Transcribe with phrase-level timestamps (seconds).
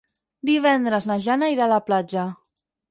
[0.51, 2.29] Divendres na Jana irà a la platja.